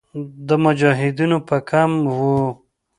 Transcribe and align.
د 0.47 0.49
مجاهدینو 0.63 1.37
به 1.47 1.57
کم 1.69 1.91
وو. 2.15 2.37